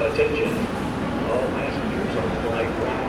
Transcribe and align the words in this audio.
Attention, 0.00 0.54
all 1.28 1.46
passengers 1.50 2.16
on 2.16 2.28
flight 2.42 2.70
192. 2.70 3.07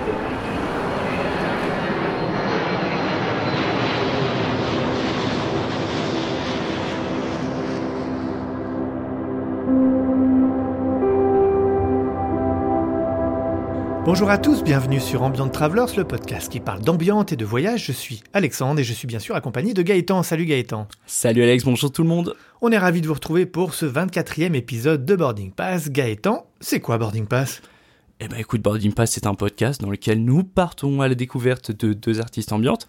Bonjour 14.11 14.31
à 14.31 14.39
tous, 14.39 14.63
bienvenue 14.63 14.99
sur 14.99 15.21
Ambient 15.21 15.49
Travelers, 15.49 15.95
le 15.95 16.03
podcast 16.03 16.51
qui 16.51 16.59
parle 16.59 16.81
d'ambiance 16.81 17.31
et 17.31 17.35
de 17.35 17.45
voyage. 17.45 17.85
Je 17.85 17.91
suis 17.91 18.23
Alexandre 18.33 18.79
et 18.79 18.83
je 18.83 18.91
suis 18.91 19.05
bien 19.05 19.19
sûr 19.19 19.35
accompagné 19.35 19.75
de 19.75 19.83
Gaëtan. 19.83 20.23
Salut 20.23 20.45
Gaëtan. 20.45 20.87
Salut 21.05 21.43
Alex, 21.43 21.63
bonjour 21.63 21.91
tout 21.91 22.01
le 22.01 22.09
monde. 22.09 22.35
On 22.61 22.71
est 22.71 22.77
ravis 22.79 23.01
de 23.01 23.07
vous 23.07 23.13
retrouver 23.13 23.45
pour 23.45 23.75
ce 23.75 23.85
24e 23.85 24.55
épisode 24.55 25.05
de 25.05 25.15
Boarding 25.15 25.51
Pass. 25.51 25.91
Gaëtan, 25.91 26.47
c'est 26.59 26.79
quoi 26.79 26.97
Boarding 26.97 27.27
Pass? 27.27 27.61
Eh 28.19 28.27
ben 28.27 28.39
écoute, 28.39 28.63
Boarding 28.63 28.93
Pass 28.93 29.11
c'est 29.11 29.27
un 29.27 29.35
podcast 29.35 29.79
dans 29.79 29.91
lequel 29.91 30.23
nous 30.23 30.43
partons 30.43 31.01
à 31.01 31.07
la 31.07 31.13
découverte 31.13 31.71
de 31.71 31.93
deux 31.93 32.19
artistes 32.19 32.51
ambiantes 32.51 32.87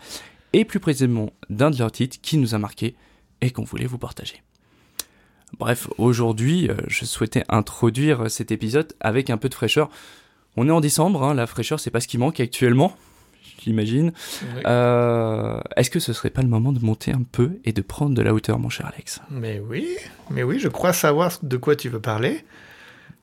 et 0.54 0.64
plus 0.64 0.80
précisément 0.80 1.34
d'un 1.50 1.70
de 1.70 1.78
leurs 1.78 1.92
titres 1.92 2.16
qui 2.22 2.38
nous 2.38 2.54
a 2.54 2.58
marqué 2.58 2.96
et 3.42 3.50
qu'on 3.50 3.64
voulait 3.64 3.84
vous 3.84 3.98
partager. 3.98 4.42
Bref, 5.58 5.88
aujourd'hui, 5.98 6.70
euh, 6.70 6.76
je 6.86 7.04
souhaitais 7.04 7.44
introduire 7.50 8.30
cet 8.30 8.52
épisode 8.52 8.94
avec 9.00 9.28
un 9.28 9.36
peu 9.36 9.50
de 9.50 9.54
fraîcheur. 9.54 9.90
On 10.60 10.68
est 10.68 10.72
en 10.72 10.80
décembre, 10.82 11.22
hein, 11.22 11.32
la 11.32 11.46
fraîcheur 11.46 11.80
c'est 11.80 11.90
pas 11.90 12.00
ce 12.00 12.06
qui 12.08 12.18
manque 12.18 12.38
actuellement, 12.38 12.94
j'imagine. 13.64 14.12
Oui. 14.54 14.62
Euh, 14.66 15.58
Est-ce 15.76 15.88
que 15.90 16.00
ce 16.00 16.12
serait 16.12 16.28
pas 16.28 16.42
le 16.42 16.48
moment 16.48 16.72
de 16.72 16.80
monter 16.84 17.12
un 17.12 17.22
peu 17.22 17.52
et 17.64 17.72
de 17.72 17.80
prendre 17.80 18.14
de 18.14 18.20
la 18.20 18.34
hauteur, 18.34 18.58
mon 18.58 18.68
cher 18.68 18.86
Alex? 18.92 19.20
Mais 19.30 19.58
oui, 19.66 19.88
mais 20.30 20.42
oui, 20.42 20.58
je 20.58 20.68
crois 20.68 20.92
savoir 20.92 21.32
de 21.42 21.56
quoi 21.56 21.76
tu 21.76 21.88
veux 21.88 22.00
parler. 22.00 22.44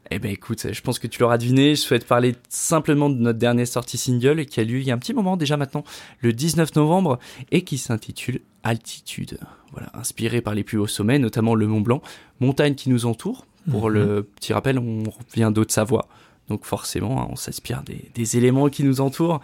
Eh 0.09 0.17
ben 0.19 0.31
écoute, 0.31 0.65
je 0.71 0.81
pense 0.81 0.97
que 0.99 1.05
tu 1.07 1.19
l'auras 1.19 1.37
deviné, 1.37 1.75
je 1.75 1.81
souhaite 1.81 2.07
parler 2.07 2.35
simplement 2.49 3.09
de 3.09 3.17
notre 3.19 3.37
dernière 3.37 3.67
sortie 3.67 3.97
single 3.97 4.45
qui 4.45 4.59
a 4.59 4.63
lieu 4.63 4.79
il 4.79 4.87
y 4.87 4.91
a 4.91 4.93
un 4.95 4.97
petit 4.97 5.13
moment 5.13 5.37
déjà 5.37 5.57
maintenant, 5.57 5.83
le 6.21 6.31
19 6.33 6.75
novembre, 6.75 7.19
et 7.51 7.63
qui 7.63 7.77
s'intitule 7.77 8.39
Altitude. 8.63 9.37
Voilà, 9.73 9.91
inspiré 9.93 10.41
par 10.41 10.55
les 10.55 10.63
plus 10.63 10.77
hauts 10.79 10.87
sommets, 10.87 11.19
notamment 11.19 11.55
le 11.55 11.67
Mont 11.67 11.81
Blanc, 11.81 12.01
montagne 12.39 12.73
qui 12.75 12.89
nous 12.89 13.05
entoure. 13.05 13.45
Pour 13.69 13.89
Mhm. 13.89 13.93
le 13.95 14.23
petit 14.23 14.53
rappel, 14.53 14.79
on 14.79 15.03
vient 15.35 15.51
d'Haute-Savoie, 15.51 16.07
donc 16.49 16.65
forcément, 16.65 17.21
hein, 17.21 17.27
on 17.29 17.35
s'inspire 17.35 17.83
des, 17.83 18.37
éléments 18.37 18.69
qui 18.69 18.83
nous 18.83 19.01
entourent. 19.01 19.41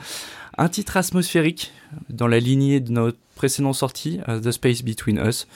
Un 0.57 0.69
titre 0.69 0.97
atmosphérique 0.97 1.71
dans 2.09 2.27
la 2.27 2.39
lignée 2.39 2.79
de 2.79 2.91
notre 2.91 3.17
précédente 3.35 3.75
sortie, 3.75 4.19
euh, 4.29 4.39
The 4.39 4.51
Space 4.51 4.83
Between 4.83 5.17
Us. 5.17 5.47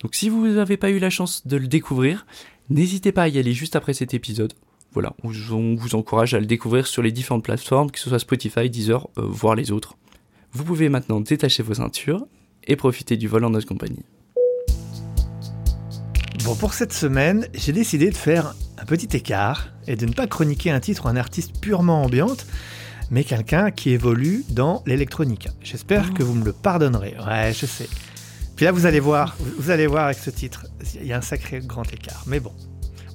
Donc 0.00 0.14
si 0.14 0.28
vous 0.28 0.46
n'avez 0.46 0.76
pas 0.76 0.90
eu 0.90 0.98
la 0.98 1.10
chance 1.10 1.46
de 1.46 1.56
le 1.56 1.66
découvrir, 1.66 2.26
n'hésitez 2.68 3.12
pas 3.12 3.22
à 3.22 3.28
y 3.28 3.38
aller 3.38 3.52
juste 3.52 3.76
après 3.76 3.94
cet 3.94 4.14
épisode. 4.14 4.52
Voilà, 4.92 5.14
on 5.22 5.28
vous- 5.28 5.54
on 5.54 5.74
vous 5.74 5.94
encourage 5.94 6.34
à 6.34 6.40
le 6.40 6.46
découvrir 6.46 6.86
sur 6.86 7.02
les 7.02 7.12
différentes 7.12 7.44
plateformes, 7.44 7.90
que 7.90 7.98
ce 7.98 8.10
soit 8.10 8.18
Spotify, 8.18 8.68
Deezer, 8.68 9.08
euh, 9.16 9.22
voire 9.22 9.54
les 9.54 9.70
autres. 9.70 9.96
Vous 10.52 10.64
pouvez 10.64 10.90
maintenant 10.90 11.20
détacher 11.20 11.62
vos 11.62 11.74
ceintures 11.74 12.26
et 12.66 12.76
profiter 12.76 13.16
du 13.16 13.26
vol 13.28 13.44
en 13.44 13.50
notre 13.50 13.66
compagnie. 13.66 14.04
Bon, 16.44 16.56
pour 16.56 16.74
cette 16.74 16.92
semaine, 16.92 17.46
j'ai 17.54 17.72
décidé 17.72 18.10
de 18.10 18.16
faire 18.16 18.56
un 18.76 18.84
petit 18.84 19.16
écart 19.16 19.68
et 19.86 19.94
de 19.94 20.06
ne 20.06 20.12
pas 20.12 20.26
chroniquer 20.26 20.72
un 20.72 20.80
titre 20.80 21.06
ou 21.06 21.08
un 21.08 21.14
artiste 21.14 21.60
purement 21.60 22.02
ambiante, 22.02 22.46
mais 23.12 23.22
quelqu'un 23.22 23.70
qui 23.70 23.90
évolue 23.90 24.44
dans 24.48 24.82
l'électronique. 24.84 25.48
J'espère 25.60 26.12
que 26.12 26.24
vous 26.24 26.34
me 26.34 26.44
le 26.44 26.52
pardonnerez. 26.52 27.14
Ouais, 27.24 27.52
je 27.52 27.64
sais. 27.64 27.88
Puis 28.56 28.64
là, 28.64 28.72
vous 28.72 28.86
allez 28.86 28.98
voir, 28.98 29.36
vous 29.56 29.70
allez 29.70 29.86
voir 29.86 30.06
avec 30.06 30.18
ce 30.18 30.30
titre, 30.30 30.66
il 30.96 31.06
y 31.06 31.12
a 31.12 31.18
un 31.18 31.22
sacré 31.22 31.60
grand 31.60 31.84
écart. 31.92 32.24
Mais 32.26 32.40
bon, 32.40 32.52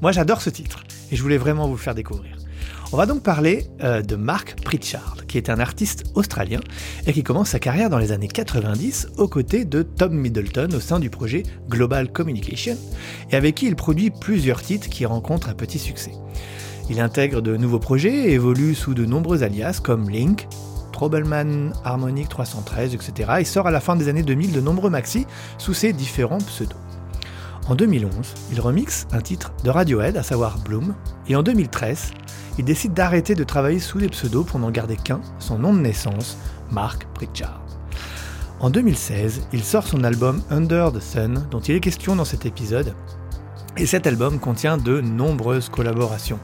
moi 0.02 0.14
j'adore 0.14 0.42
ce 0.42 0.50
titre 0.50 0.86
et 1.11 1.17
je 1.17 1.22
voulais 1.22 1.38
vraiment 1.38 1.67
vous 1.67 1.75
le 1.75 1.80
faire 1.80 1.95
découvrir. 1.95 2.37
On 2.94 2.96
va 2.96 3.06
donc 3.06 3.22
parler 3.22 3.66
euh, 3.84 4.02
de 4.02 4.16
Mark 4.16 4.56
Pritchard, 4.64 5.18
qui 5.28 5.38
est 5.38 5.50
un 5.50 5.60
artiste 5.60 6.06
australien 6.16 6.62
et 7.06 7.11
qui 7.11 7.22
commence 7.22 7.50
sa 7.50 7.60
carrière 7.60 7.89
dans 7.89 7.98
les 7.98 8.14
années 8.14 8.30
90 8.30 9.10
aux 9.17 9.28
côtés 9.28 9.66
de 9.66 9.82
Tom 9.84 10.14
Middleton 10.14 10.70
au 10.73 10.80
sein 10.80 11.02
du 11.02 11.10
projet 11.10 11.44
Global 11.67 12.10
Communication 12.10 12.78
et 13.30 13.36
avec 13.36 13.56
qui 13.56 13.67
il 13.67 13.76
produit 13.76 14.10
plusieurs 14.10 14.61
titres 14.61 14.88
qui 14.88 15.06
rencontrent 15.06 15.50
un 15.50 15.54
petit 15.54 15.80
succès. 15.80 16.14
Il 16.89 17.02
intègre 17.02 17.42
de 17.42 17.58
nouveaux 17.58 17.80
projets 17.80 18.30
et 18.30 18.34
évolue 18.34 18.73
sous 18.73 18.94
de 18.94 19.04
nombreux 19.04 19.44
alias 19.44 19.82
comme 19.84 20.10
Link, 20.10 20.48
Troubleman 20.94 21.73
Harmonic 21.84 22.30
313, 22.30 22.95
etc. 22.95 23.32
et 23.40 23.44
sort 23.44 23.67
à 23.67 23.72
la 23.72 23.82
fin 23.82 23.98
des 23.98 24.08
années 24.08 24.23
2000 24.23 24.54
de 24.54 24.61
nombreux 24.61 24.90
maxi 24.90 25.28
sous 25.58 25.73
ses 25.73 25.92
différents 25.92 26.38
pseudos. 26.38 26.78
En 27.67 27.76
2011, 27.76 28.34
il 28.54 28.61
remixe 28.61 29.08
un 29.11 29.20
titre 29.20 29.52
de 29.66 29.70
Radiohead, 29.70 30.16
à 30.16 30.23
savoir 30.23 30.58
Bloom, 30.60 30.95
et 31.28 31.36
en 31.36 31.44
2013, 31.44 32.11
il 32.58 32.66
décide 32.66 32.94
d'arrêter 32.94 33.36
de 33.36 33.44
travailler 33.44 33.80
sous 33.80 34.00
des 34.00 34.10
pseudos 34.10 34.45
pour 34.45 34.60
n'en 34.60 34.72
garder 34.72 34.98
qu'un, 34.98 35.22
son 35.40 35.60
nom 35.60 35.73
de 35.73 35.80
naissance, 35.80 36.38
Mark 36.72 37.06
Pritchard. 37.14 37.62
En 38.60 38.70
2016, 38.72 39.48
il 39.54 39.64
sort 39.64 39.88
son 39.88 40.04
album 40.04 40.42
Under 40.50 40.92
the 40.92 41.00
Sun, 41.00 41.46
dont 41.52 41.60
il 41.60 41.76
est 41.76 41.80
question 41.80 42.16
dans 42.16 42.26
cet 42.26 42.46
épisode, 42.46 42.96
et 43.78 43.86
cet 43.86 44.08
album 44.08 44.40
contient 44.40 44.78
de 44.78 45.02
nombreuses 45.02 45.70
collaborations, 45.70 46.40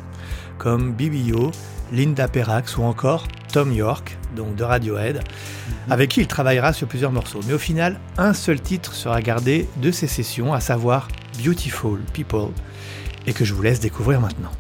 comme 0.60 0.94
BBO, 0.94 1.52
Linda 1.92 2.28
Perrax 2.28 2.78
ou 2.78 2.84
encore 2.84 3.28
Tom 3.52 3.72
York, 3.72 4.18
donc 4.36 4.56
de 4.56 4.64
Radiohead, 4.64 5.24
avec 5.90 6.12
qui 6.12 6.22
il 6.22 6.28
travaillera 6.28 6.74
sur 6.74 6.88
plusieurs 6.88 7.12
morceaux. 7.12 7.40
Mais 7.48 7.54
au 7.54 7.60
final, 7.60 8.00
un 8.18 8.34
seul 8.34 8.62
titre 8.62 8.94
sera 8.94 9.22
gardé 9.22 9.68
de 9.78 9.92
ces 9.92 10.08
sessions, 10.08 10.54
à 10.54 10.60
savoir 10.60 11.08
Beautiful 11.44 12.00
People, 12.14 12.52
et 13.26 13.34
que 13.34 13.46
je 13.46 13.54
vous 13.54 13.64
laisse 13.64 13.80
découvrir 13.80 14.22
maintenant. 14.22 14.52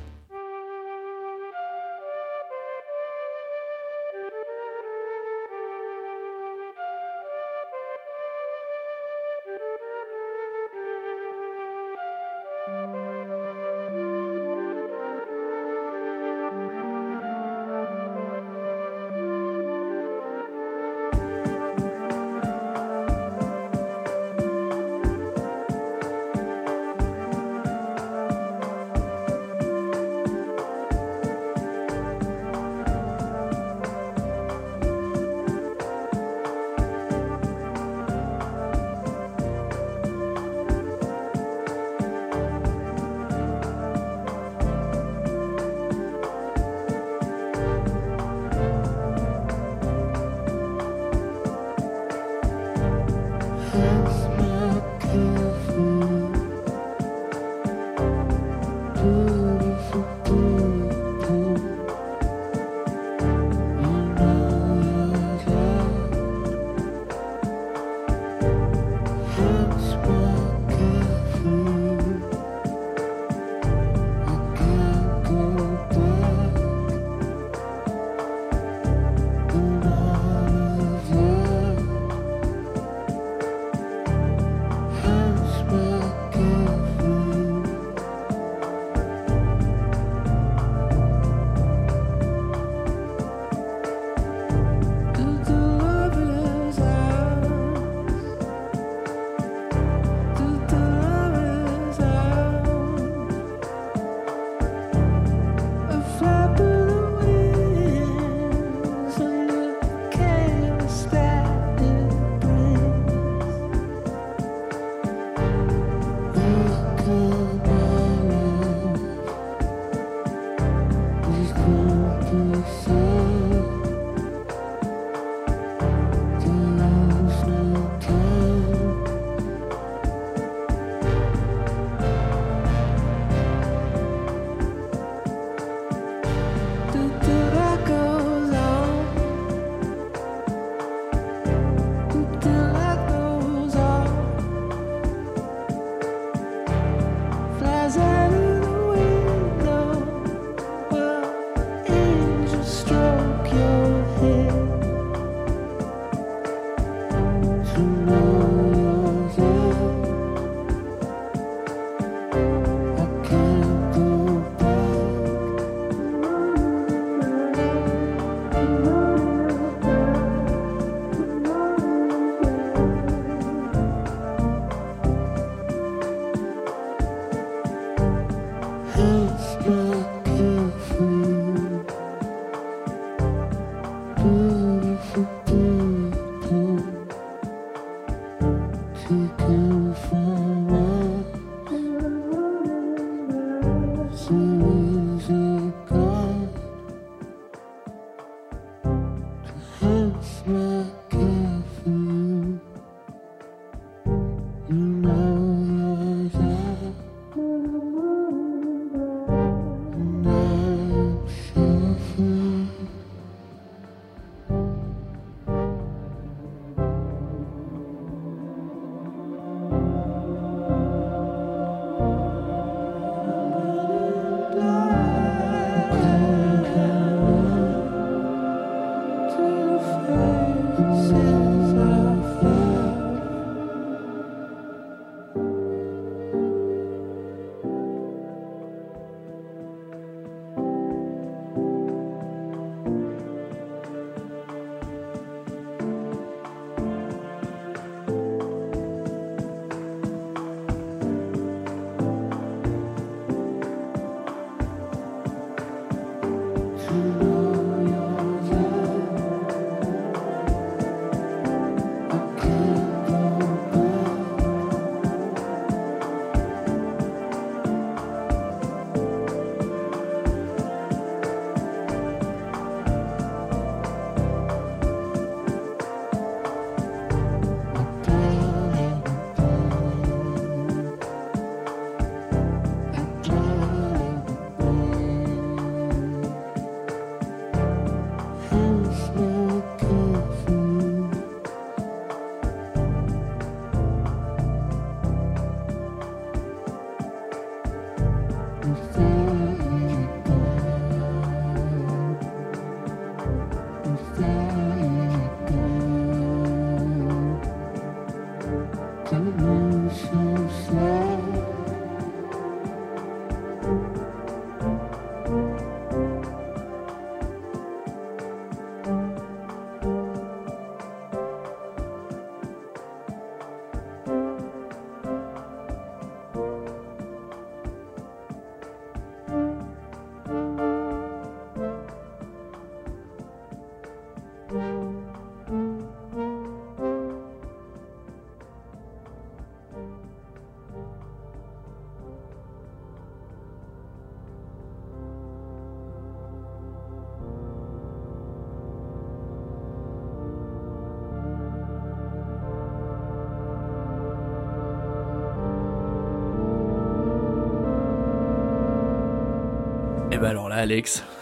Ben 360.23 360.29
alors 360.29 360.47
là, 360.47 360.55
Alex. 360.55 361.03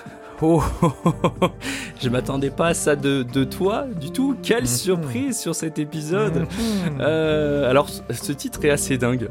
Oh, 0.43 0.60
je 2.01 2.10
m'attendais 2.10 2.50
pas 2.50 2.67
à 2.70 2.74
ça 2.74 2.96
de, 2.96 3.22
de 3.22 3.43
toi 3.43 3.86
du 4.00 4.10
tout. 4.12 4.36
Quelle 4.41 4.62
Mhm. 4.62 4.65
surprise 4.67 5.39
sur 5.39 5.53
cet 5.53 5.77
épisode. 5.77 6.36
Mhm. 6.39 6.98
Euh, 7.00 7.70
alors, 7.70 7.88
ce 8.10 8.31
titre 8.31 8.65
est 8.65 8.72
assez 8.72 8.98
dingue. 8.98 9.29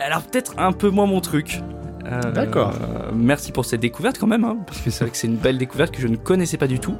Alors, 0.00 0.22
peut-être 0.22 0.54
un 0.58 0.72
peu 0.72 0.90
moins 0.90 1.06
mon 1.06 1.20
truc. 1.20 1.62
Euh, 2.06 2.32
D'accord. 2.32 2.72
euh, 2.74 3.12
merci 3.14 3.52
pour 3.52 3.64
cette 3.64 3.80
découverte 3.82 4.18
quand 4.18 4.26
même, 4.26 4.42
hein, 4.44 4.56
parce 4.66 4.80
que 4.80 4.90
c'est 4.90 5.04
vrai 5.04 5.10
que 5.12 5.16
c'est 5.16 5.28
une 5.28 5.36
belle 5.36 5.58
découverte 5.58 5.92
que 5.94 6.00
je 6.02 6.08
ne 6.08 6.16
connaissais 6.16 6.56
pas 6.58 6.66
du 6.66 6.80
tout. 6.80 6.96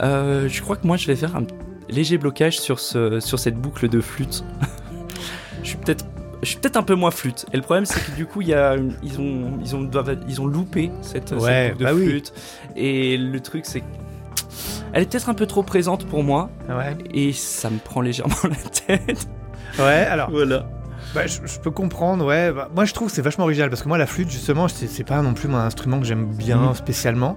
Euh, 0.00 0.48
je 0.48 0.62
crois 0.62 0.76
que 0.76 0.86
moi, 0.86 0.96
je 0.96 1.08
vais 1.08 1.16
faire 1.16 1.34
un 1.34 1.42
léger 1.88 2.18
blocage 2.18 2.60
sur, 2.60 2.78
ce, 2.78 3.18
sur 3.18 3.40
cette 3.40 3.56
boucle 3.56 3.88
de 3.88 4.00
flûte. 4.00 4.44
je 5.64 5.68
suis 5.70 5.76
peut-être. 5.78 6.04
Je 6.44 6.50
suis 6.50 6.58
peut-être 6.58 6.76
un 6.76 6.82
peu 6.82 6.94
moins 6.94 7.10
flûte. 7.10 7.46
Et 7.52 7.56
le 7.56 7.62
problème, 7.62 7.84
c'est 7.86 8.00
que 8.04 8.10
du 8.12 8.26
coup, 8.26 8.40
il 8.42 8.48
y 8.48 8.54
a, 8.54 8.74
une- 8.76 8.94
ils, 9.02 9.18
ont, 9.20 9.58
ils, 9.62 9.74
ont, 9.74 9.82
doivent- 9.82 10.18
ils 10.28 10.40
ont 10.40 10.46
loupé 10.46 10.90
cette, 11.02 11.32
Ouais, 11.32 11.74
de 11.78 11.82
bah 11.84 11.90
oui. 11.94 12.06
flûte. 12.06 12.32
Et 12.76 13.16
le 13.16 13.40
truc, 13.40 13.64
c'est 13.66 13.82
elle 14.92 15.02
est 15.02 15.06
peut-être 15.10 15.28
un 15.28 15.34
peu 15.34 15.46
trop 15.46 15.62
présente 15.64 16.06
pour 16.06 16.22
moi. 16.22 16.50
Ouais. 16.68 16.96
Et 17.12 17.32
ça 17.32 17.68
me 17.70 17.78
prend 17.78 18.00
légèrement 18.00 18.36
la 18.44 18.70
tête. 18.96 19.26
Ouais, 19.78 20.06
alors, 20.08 20.30
Voilà. 20.30 20.66
bah, 21.14 21.26
je, 21.26 21.40
je 21.44 21.58
peux 21.58 21.72
comprendre, 21.72 22.24
ouais. 22.24 22.52
bah, 22.52 22.68
moi, 22.74 22.84
je 22.84 22.94
trouve 22.94 23.08
que 23.08 23.14
c'est 23.14 23.22
vachement 23.22 23.44
original 23.44 23.70
parce 23.70 23.82
que 23.82 23.88
moi, 23.88 23.98
la 23.98 24.06
flûte, 24.06 24.30
justement, 24.30 24.68
c'est 24.68 25.02
pas 25.04 25.20
non 25.22 25.34
plus 25.34 25.48
mon 25.48 25.56
instrument 25.58 25.98
que 25.98 26.06
j'aime 26.06 26.26
bien 26.26 26.58
Mhm. 26.58 26.74
spécialement. 26.74 27.34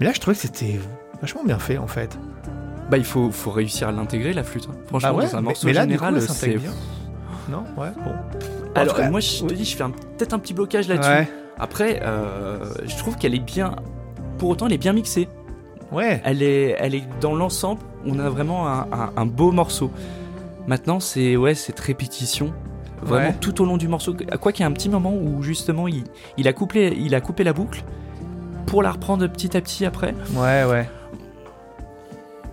Mais 0.00 0.06
là, 0.06 0.12
je 0.14 0.20
trouvais 0.20 0.34
que 0.36 0.42
c'était 0.42 0.78
vachement 1.22 1.44
bien 1.44 1.58
fait, 1.58 1.78
en 1.78 1.86
fait. 1.86 2.18
Bah, 2.90 2.98
il 2.98 3.04
faut, 3.04 3.30
faut 3.30 3.50
réussir 3.50 3.88
à 3.88 3.92
l'intégrer, 3.92 4.34
la 4.34 4.44
flûte. 4.44 4.68
hein. 4.70 4.74
Franchement, 4.88 5.08
Ah 5.12 5.14
ouais, 5.16 5.24
dans 5.24 5.36
un 5.36 5.40
mais- 5.40 5.44
morceau 5.44 5.66
mais 5.66 5.72
là, 5.72 5.86
du 5.86 5.92
général, 5.92 6.20
c'est. 6.20 6.58
Non, 7.48 7.64
ouais, 7.76 7.88
bon. 8.04 8.12
Alors, 8.74 8.96
cas, 8.96 9.10
moi, 9.10 9.20
je 9.20 9.38
te 9.40 9.44
oui. 9.44 9.54
dis, 9.56 9.64
je 9.64 9.76
fais 9.76 9.84
peut-être 10.16 10.34
un 10.34 10.38
petit 10.38 10.54
blocage 10.54 10.86
là-dessus. 10.88 11.08
Ouais, 11.10 11.28
Après, 11.58 12.00
euh, 12.02 12.58
je 12.86 12.96
trouve 12.96 13.16
qu'elle 13.16 13.34
est 13.34 13.38
bien. 13.40 13.74
Pour 14.38 14.50
autant, 14.50 14.66
elle 14.66 14.74
est 14.74 14.78
bien 14.78 14.92
mixée. 14.92 15.28
ouais. 15.92 16.20
Elle 16.24 16.42
est, 16.42 16.76
elle 16.78 16.94
est 16.94 17.04
dans 17.20 17.34
l'ensemble. 17.34 17.80
On 18.06 18.18
a 18.18 18.28
vraiment 18.28 18.68
un, 18.68 18.86
un- 18.92 19.10
un 19.16 19.26
beau 19.26 19.50
morceau. 19.50 19.90
Maintenant, 20.66 21.00
c'est 21.00 21.36
ouais, 21.36 21.54
cette 21.54 21.80
répétition. 21.80 22.52
Vraiment 23.02 23.28
Ouais. 23.28 23.36
tout 23.40 23.62
au 23.62 23.64
long 23.64 23.76
du 23.76 23.88
morceau. 23.88 24.14
Quoi 24.40 24.52
qu'il 24.52 24.64
y 24.64 24.68
ait 24.68 24.70
un 24.70 24.74
petit 24.74 24.88
moment 24.88 25.14
où 25.14 25.42
justement 25.42 25.88
il, 25.88 26.04
il 26.36 26.46
a 26.48 26.52
coupé, 26.52 26.92
il 26.96 27.14
a 27.14 27.20
coupé 27.20 27.44
la 27.44 27.52
boucle 27.52 27.82
pour 28.66 28.82
la 28.82 28.90
reprendre 28.92 29.26
petit 29.28 29.56
à 29.56 29.60
petit 29.60 29.86
après. 29.86 30.14
Ouais, 30.34 30.64
ouais. 30.64 30.88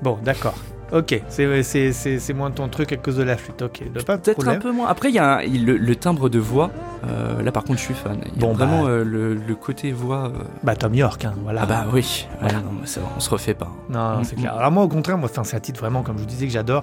Bon, 0.02 0.18
d'accord. 0.24 0.56
Ok, 0.96 1.22
c'est- 1.28 1.64
c'est 1.64 1.92
c'est- 1.92 2.20
c'est 2.20 2.34
moins 2.34 2.52
ton 2.52 2.70
truc 2.70 2.92
à 2.94 2.96
cause 2.96 3.18
de 3.18 3.24
la 3.24 3.36
flûte. 3.36 3.62
Ok, 3.62 3.82
de 3.94 4.02
pas 4.02 4.16
de 4.16 4.22
Peut-être 4.22 4.48
un 4.48 4.56
peu 4.60 4.72
moins. 4.72 4.88
Après, 4.88 5.10
il 5.10 5.16
y 5.16 5.20
a 5.20 5.40
un- 5.40 5.42
le, 5.44 5.75
le 5.78 5.96
timbre 5.96 6.30
de 6.30 6.40
voix. 6.40 6.72
euh, 7.08 7.42
là, 7.44 7.52
par 7.52 7.64
contre, 7.66 7.78
je 7.80 7.84
suis 7.86 7.94
fan. 7.94 8.18
Il 8.25 8.42
y 8.42 8.44
a 8.44 8.48
Bon, 8.48 8.54
vraiment 8.54 8.84
bah. 8.84 8.90
euh, 8.90 9.04
le, 9.04 9.36
le 9.36 9.56
côté 9.56 9.92
voix. 9.92 10.32
euh, 10.34 10.44
Bah, 10.64 10.75
Tom 10.75 10.96
York, 10.96 11.24
hein, 11.25 11.34
voilà. 11.44 11.62
Ah 11.64 11.66
bah 11.68 11.86
oui. 11.94 12.25
Voilà. 12.40 12.60
non, 12.60 12.72
mais 12.82 12.88
ça 12.88 13.02
va, 13.02 13.08
on 13.16 13.20
se 13.20 13.30
refait 13.30 13.54
pas. 13.54 13.70
Non, 13.90 14.18
non, 14.18 14.24
c'est 14.24 14.36
Mm, 14.38 14.40
clair. 14.40 14.56
mm. 14.56 14.58
Alors 14.58 14.72
moi, 14.72 14.84
au 14.84 14.88
contraire, 14.88 15.18
moi, 15.18 15.30
c'est 15.32 15.56
un 15.56 15.60
titre 15.60 15.80
vraiment, 15.82 16.02
comme 16.02 16.16
je 16.16 16.22
vous 16.22 16.28
disais, 16.28 16.48
que 16.48 16.52
j'adore. 16.54 16.82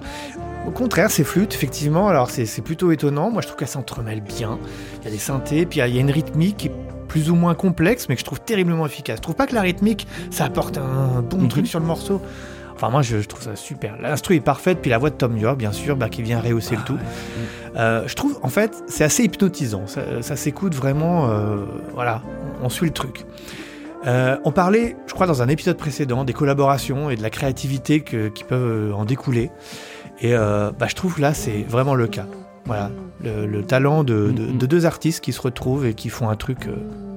Au 0.67 0.71
contraire, 0.71 1.09
ces 1.11 1.23
flûtes, 1.25 1.53
effectivement, 1.55 2.07
alors 2.07 2.29
c'est 2.29 2.45
c'est 2.45 2.61
plutôt 2.61 2.91
étonnant. 2.91 3.31
Moi, 3.31 3.41
je 3.41 3.47
trouve 3.47 3.57
qu'elles 3.57 3.67
s'entremêlent 3.67 4.21
bien. 4.21 4.59
Il 5.01 5.05
y 5.05 5.07
a 5.07 5.11
des 5.11 5.17
synthés, 5.17 5.65
puis 5.65 5.79
il 5.79 5.93
y 5.93 5.97
a- 5.97 6.01
une 6.01 6.11
rythmique 6.11 6.55
qui 6.57 6.67
est 6.67 6.71
plus 7.09 7.29
ou 7.29 7.35
moins 7.35 7.53
complexe, 7.53 8.07
mais 8.09 8.15
que 8.15 8.21
je 8.21 8.25
trouve 8.25 8.39
terriblement 8.41 8.85
efficace. 8.85 9.17
Je 9.17 9.21
trouve 9.21 9.35
pas 9.35 9.45
que 9.45 9.53
la 9.55 9.61
rythmique, 9.61 10.07
ça 10.31 10.45
apporte 10.45 10.77
un 10.77 11.21
bon 11.21 11.37
Mhm. 11.41 11.47
truc 11.49 11.67
sur 11.67 11.79
le 11.79 11.85
morceau. 11.85 12.21
Enfin, 12.83 12.91
moi, 12.91 13.01
je, 13.01 13.21
je 13.21 13.27
trouve 13.29 13.41
ça 13.41 13.55
super. 13.55 13.95
L'instru 14.01 14.35
est 14.35 14.41
parfaite, 14.41 14.79
puis 14.81 14.89
la 14.91 14.97
voix 14.97 15.09
de 15.09 15.15
Tom 15.15 15.37
York, 15.37 15.57
bien 15.57 15.71
sûr, 15.71 15.95
bah, 15.95 16.09
qui 16.09 16.21
vient 16.21 16.41
rehausser 16.41 16.75
le 16.75 16.81
Ah 16.81 16.85
tout. 16.85 16.93
ouais. 16.95 16.99
Euh, 17.77 18.03
je 18.07 18.13
trouve, 18.15 18.37
en 18.43 18.49
fait, 18.49 18.83
c'est 18.87 19.05
assez 19.05 19.23
hypnotisant. 19.23 19.87
Ça, 19.87 20.21
ça 20.21 20.35
s'écoute 20.35 20.75
vraiment. 20.75 21.29
euh, 21.29 21.63
voilà, 21.93 22.21
on, 22.61 22.65
on 22.65 22.69
suit 22.69 22.87
le 22.87 22.91
truc. 22.91 23.25
Euh, 24.05 24.35
on 24.43 24.51
parlait, 24.51 24.97
je 25.07 25.13
crois, 25.13 25.27
dans 25.27 25.41
un 25.41 25.47
épisode 25.47 25.77
précédent, 25.77 26.25
des 26.25 26.33
collaborations 26.33 27.09
et 27.09 27.15
de 27.15 27.21
la 27.23 27.29
créativité 27.29 28.01
que- 28.01 28.27
qui 28.27 28.43
peuvent 28.43 28.93
en 28.93 29.05
découler. 29.05 29.49
Et 30.21 30.33
bah, 30.33 30.87
je 30.87 30.93
trouve 30.95 31.15
que 31.15 31.21
là, 31.21 31.33
c'est 31.33 31.63
vraiment 31.69 31.95
le 31.95 32.07
cas. 32.07 32.25
Voilà, 32.65 32.91
le, 33.23 33.45
le 33.45 33.63
talent 33.63 34.03
de, 34.03 34.29
de- 34.31 34.43
Mhm. 34.51 34.57
de 34.57 34.65
deux 34.65 34.85
artistes 34.85 35.23
qui 35.23 35.31
se 35.31 35.39
retrouvent 35.41 35.85
et 35.85 35.93
qui 35.93 36.09
font 36.09 36.27
un 36.27 36.35
truc 36.35 36.67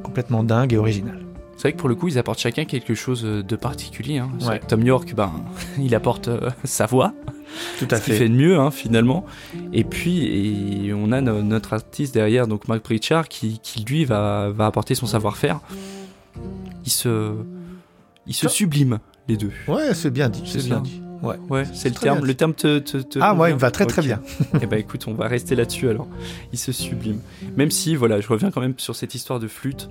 complètement 0.04 0.44
dingue 0.44 0.72
et 0.72 0.76
original. 0.78 1.18
C'est 1.56 1.62
vrai 1.62 1.72
que 1.72 1.78
pour 1.78 1.88
le 1.88 1.94
coup, 1.94 2.08
ils 2.08 2.18
apportent 2.18 2.38
chacun 2.38 2.64
quelque 2.66 2.94
chose 2.94 3.22
de 3.22 3.56
particulier. 3.56 4.18
hein. 4.18 4.28
Ouais. 4.46 4.60
Tom 4.60 4.82
York, 4.84 5.14
ben, 5.16 5.32
il 5.78 5.94
apporte 5.94 6.28
euh, 6.28 6.50
sa 6.64 6.84
voix, 6.86 7.14
Tout 7.78 7.88
à 7.90 7.96
ce 7.96 8.04
qu'il 8.04 8.14
fait 8.14 8.28
de 8.28 8.34
mieux 8.34 8.58
hein, 8.58 8.70
finalement. 8.70 9.24
Et 9.72 9.84
puis, 9.84 10.24
et 10.86 10.92
on 10.92 11.12
a 11.12 11.20
no- 11.22 11.42
notre 11.42 11.72
artiste 11.72 12.12
derrière, 12.14 12.46
donc 12.46 12.68
Mark 12.68 12.80
Pritchard, 12.82 13.28
qui, 13.28 13.58
qui 13.62 13.84
lui 13.84 14.04
va, 14.04 14.50
va 14.50 14.66
apporter 14.66 14.94
son 14.94 15.06
savoir-faire. 15.06 15.60
Il 16.84 16.90
se, 16.92 17.32
il 18.26 18.34
se 18.34 18.48
sublime 18.48 18.98
les 19.28 19.36
deux. 19.36 19.50
Ouais, 19.66 19.94
c'est 19.94 20.10
bien 20.10 20.28
dit. 20.28 20.42
C'est 20.46 20.58
bien 20.58 20.80
bien. 20.80 20.80
dit. 20.80 21.02
Ouais. 21.22 21.36
Ouais, 21.48 21.64
c'est 21.72 21.88
le 21.88 21.94
terme. 21.94 22.18
bien 22.18 22.26
Le 22.26 22.34
terme 22.34 22.52
te, 22.54 22.78
te, 22.78 22.98
te 22.98 23.18
Ah, 23.22 23.32
moi, 23.32 23.48
il 23.48 23.54
me 23.54 23.58
va 23.58 23.70
très 23.70 23.86
très 23.86 24.02
bien. 24.02 24.20
Eh 24.60 24.66
ben 24.66 24.78
écoute, 24.78 25.06
on 25.08 25.14
va 25.14 25.26
rester 25.26 25.56
là-dessus 25.56 25.88
alors. 25.88 26.06
Il 26.52 26.58
se 26.58 26.70
sublime. 26.72 27.20
Même 27.56 27.70
si, 27.70 27.96
voilà, 27.96 28.20
je 28.20 28.28
reviens 28.28 28.50
quand 28.50 28.60
même 28.60 28.74
sur 28.76 28.94
cette 28.94 29.14
histoire 29.14 29.40
de 29.40 29.48
flûte. 29.48 29.88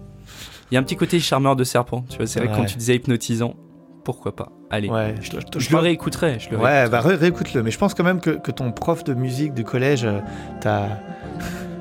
Il 0.72 0.76
y 0.76 0.78
a 0.78 0.80
un 0.80 0.84
petit 0.84 0.96
côté 0.96 1.20
charmeur 1.20 1.56
de 1.56 1.64
serpent. 1.64 2.04
Tu 2.10 2.18
vois, 2.18 2.28
c'est 2.28 2.40
vrai 2.40 2.48
que 2.50 2.54
quand 2.56 2.62
Ouais. 2.62 2.68
tu 2.68 2.78
disais 2.78 2.96
hypnotisant, 2.96 3.56
pourquoi 4.04 4.36
pas? 4.36 4.52
Allez, 4.72 4.90
Ouais, 4.90 5.16
je, 5.22 5.32
je- 5.32 5.32
je- 5.32 5.60
je 5.60 5.66
je 5.66 5.72
le 5.72 5.78
réécouterai. 5.78 6.38
Je 6.40 6.50
le 6.50 6.58
Ouais, 6.58 6.82
réécouterai. 6.82 6.90
bah 6.90 7.08
ré- 7.08 7.16
réécoute-le. 7.16 7.64
Mais 7.64 7.72
je 7.72 7.78
pense 7.78 7.94
quand 7.94 8.04
même 8.04 8.20
que, 8.20 8.32
que 8.32 8.52
ton 8.52 8.72
prof 8.72 9.04
de 9.04 9.14
musique 9.14 9.54
du 9.54 9.64
collège, 9.64 10.06
euh, 10.06 10.20
t'as 10.62 10.88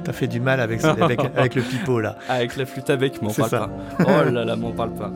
t'as 0.04 0.12
fait 0.12 0.26
du 0.26 0.38
mal 0.38 0.60
avec, 0.60 0.84
avec, 0.84 1.18
avec 1.36 1.54
le 1.54 1.62
pipeau 1.62 1.98
là. 2.00 2.18
Avec 2.28 2.56
la 2.56 2.66
flûte 2.66 2.90
avec, 2.90 3.22
m'en 3.22 3.30
parle 3.32 3.48
ça. 3.50 3.68
pas. 3.98 4.04
Oh 4.26 4.30
là 4.30 4.44
là, 4.44 4.54
m'en 4.56 4.72
parle 4.72 4.92
pas. 4.94 5.10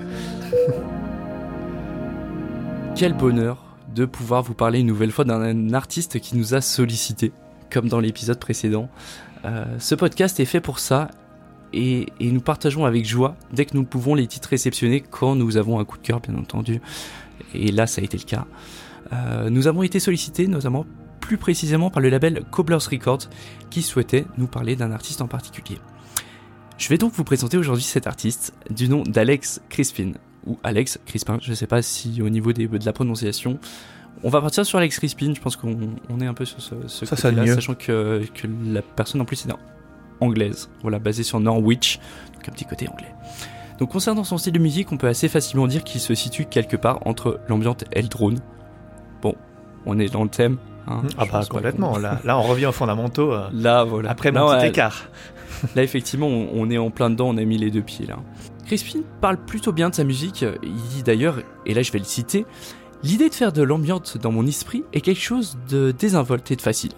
Quel 2.95 3.13
bonheur 3.15 3.65
de 3.95 4.05
pouvoir 4.05 4.43
vous 4.43 4.55
parler 4.55 4.81
une 4.81 4.87
nouvelle 4.87 5.11
fois 5.13 5.25
d'un 5.25 5.73
artiste 5.73 6.21
qui 6.21 6.37
nous 6.37 6.55
a 6.55 6.61
sollicité, 6.61 7.33
comme 7.71 7.89
dans 7.89 8.01
l'épisode 8.01 8.39
précédent. 8.39 8.89
Euh, 9.45 9.65
ce 9.79 9.95
podcast 9.95 10.41
est 10.41 10.45
fait 10.45 10.61
pour 10.61 10.79
ça 10.79 11.09
et, 11.73 12.07
et 12.21 12.31
nous 12.33 12.41
partageons 12.41 12.85
avec 12.85 13.05
joie, 13.07 13.37
dès 13.53 13.65
que 13.67 13.75
nous 13.75 13.83
le 13.83 13.87
pouvons, 13.87 14.15
les 14.15 14.27
titres 14.27 14.49
réceptionnés 14.49 15.01
quand 15.03 15.35
nous 15.35 15.57
avons 15.57 15.79
un 15.81 15.85
coup 15.85 15.99
de 15.99 16.03
cœur, 16.03 16.21
bien 16.21 16.35
entendu. 16.37 16.81
Et 17.55 17.71
là, 17.73 17.87
ça 17.87 18.01
a 18.01 18.05
été 18.05 18.17
le 18.17 18.25
cas. 18.25 18.47
Euh, 19.13 19.51
nous 19.51 19.67
avons 19.67 19.83
été 19.83 20.01
sollicités, 20.01 20.47
notamment 20.47 20.85
plus 21.21 21.37
précisément 21.39 21.91
par 21.91 22.03
le 22.03 22.09
label 22.09 22.43
Cobbler's 22.51 22.87
Records, 22.87 23.29
qui 23.71 23.83
souhaitait 23.83 24.27
nous 24.39 24.47
parler 24.47 24.77
d'un 24.77 24.93
artiste 24.93 25.21
en 25.21 25.27
particulier. 25.29 25.79
Je 26.79 26.89
vais 26.89 26.99
donc 26.99 27.13
vous 27.15 27.25
présenter 27.25 27.57
aujourd'hui 27.57 27.83
cet 27.85 28.07
artiste 28.07 28.55
du 28.71 28.89
nom 28.89 29.03
d'Alex 29.03 29.61
Crispin, 29.69 30.13
ou 30.47 30.59
Alex 30.63 30.99
Crispin, 31.07 31.39
je 31.43 31.51
ne 31.51 31.55
sais 31.55 31.67
pas 31.67 31.83
si 31.83 32.23
au 32.23 32.29
niveau 32.29 32.53
des- 32.53 32.69
de 32.69 32.85
la 32.87 32.93
prononciation. 32.93 33.59
On 34.23 34.31
va 34.31 34.41
partir 34.41 34.65
sur 34.65 34.79
Alex 34.79 34.99
Crispin, 34.99 35.33
je 35.35 35.41
pense 35.41 35.57
qu'on 35.57 35.77
on 36.09 36.21
est 36.21 36.27
un 36.27 36.35
peu 36.35 36.45
sur 36.45 36.61
ce, 36.61 36.75
ce 36.87 37.05
Ça 37.07 37.31
mieux. 37.33 37.55
sachant 37.55 37.75
que, 37.75 38.23
que 38.35 38.47
la 38.67 38.83
personne 38.83 39.21
en 39.21 39.25
plus 39.25 39.45
est 39.45 39.49
anglaise, 40.21 40.69
voilà, 40.83 40.99
basée 40.99 41.23
sur 41.23 41.41
Norwich, 41.41 41.99
donc 42.35 42.49
un 42.49 42.53
petit 42.53 42.65
côté 42.65 42.89
anglais. 42.89 43.15
Donc 43.79 43.91
concernant 43.93 44.25
son 44.25 44.39
style 44.39 44.53
de 44.53 44.59
musique, 44.59 44.91
on 44.93 44.97
peut 44.97 45.07
assez 45.07 45.29
facilement 45.29 45.67
dire 45.67 45.85
qu'il 45.85 46.01
se 46.01 46.15
situe 46.15 46.47
quelque 46.47 46.77
part 46.77 46.99
entre 47.07 47.41
l'ambiance 47.49 47.77
et 47.93 48.03
le 48.03 48.09
drone. 48.09 48.41
Bon, 49.23 49.35
on 49.87 49.99
est 49.99 50.13
dans 50.13 50.25
le 50.25 50.29
thème, 50.29 50.59
hein, 50.89 51.03
ah 51.17 51.25
bah 51.31 51.43
complètement. 51.49 51.97
Là, 51.99 52.21
là, 52.25 52.39
on 52.39 52.43
revient 52.43 52.67
aux 52.67 52.73
fondamentaux. 52.73 53.33
euh, 53.33 53.49
Là, 53.53 53.85
voilà. 53.85 54.11
Après 54.11 54.33
Là, 54.33 54.41
mon 54.41 54.49
petit 54.49 54.63
ouais, 54.63 54.69
écart. 54.69 55.09
Là, 55.77 55.83
effectivement, 55.83 56.27
on, 56.27 56.49
on 56.55 56.71
est 56.71 56.79
en 56.79 56.91
plein 56.91 57.11
dedans, 57.11 57.29
on 57.29 57.37
a 57.37 57.45
mis 57.45 57.57
les 57.59 57.71
deux 57.71 57.83
pieds 57.83 58.07
là. 58.07 58.17
Crispin 58.67 59.01
parle 59.21 59.39
plutôt 59.39 59.73
bien 59.73 59.89
de 59.91 59.95
sa 59.95 60.05
musique. 60.05 60.45
Il 60.63 60.75
dit 60.95 61.03
d'ailleurs, 61.03 61.37
et 61.65 61.73
là 61.73 61.83
je 61.83 61.91
vais 61.93 61.99
le 61.99 62.05
citer, 62.05 62.45
L'idée 63.05 63.29
de 63.29 63.35
faire 63.35 63.53
de 63.53 63.63
l'ambiance 63.63 64.17
dans 64.17 64.33
mon 64.33 64.45
esprit 64.45 64.83
est 64.93 65.01
quelque 65.01 65.21
chose 65.21 65.57
de 65.71 65.93
désinvolte 65.93 66.51
et 66.51 66.57
de 66.57 66.61
facile. 66.61 66.91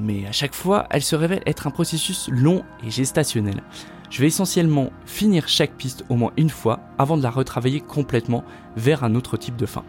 Mais 0.00 0.26
à 0.26 0.32
chaque 0.32 0.54
fois, 0.54 0.86
elle 0.90 1.02
se 1.02 1.16
révèle 1.16 1.42
être 1.46 1.66
un 1.66 1.70
processus 1.70 2.28
long 2.30 2.62
et 2.84 2.90
gestationnel. 2.90 3.62
Je 4.10 4.20
vais 4.20 4.28
essentiellement 4.28 4.90
finir 5.04 5.48
chaque 5.48 5.72
piste 5.72 6.04
au 6.08 6.14
moins 6.14 6.32
une 6.36 6.50
fois 6.50 6.80
avant 6.98 7.16
de 7.16 7.22
la 7.22 7.30
retravailler 7.30 7.80
complètement 7.80 8.44
vers 8.76 9.04
un 9.04 9.14
autre 9.14 9.36
type 9.36 9.56
de 9.56 9.66
fin. 9.66 9.84